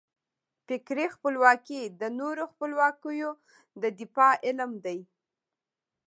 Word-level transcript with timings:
فکري 0.67 1.05
خپلواکي 1.15 1.81
د 2.01 2.03
نورو 2.19 2.43
خپلواکیو 2.51 3.31
د 3.81 3.83
دفاع 3.99 4.33
علم 4.45 4.71
دی. 4.85 4.99